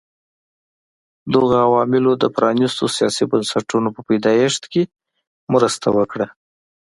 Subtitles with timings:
[1.33, 4.83] دغو عواملو د پرانیستو سیاسي بنسټونو په پیدایښت کې
[5.53, 6.27] مرسته وکړه.